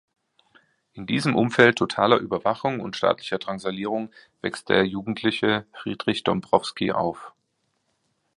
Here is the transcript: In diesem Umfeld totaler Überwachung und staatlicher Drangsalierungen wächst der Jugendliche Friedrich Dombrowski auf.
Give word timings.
In 0.93 1.05
diesem 1.05 1.35
Umfeld 1.35 1.77
totaler 1.77 2.17
Überwachung 2.17 2.79
und 2.79 2.95
staatlicher 2.95 3.37
Drangsalierungen 3.37 4.11
wächst 4.41 4.67
der 4.69 4.83
Jugendliche 4.87 5.67
Friedrich 5.73 6.23
Dombrowski 6.23 6.91
auf. 6.91 7.33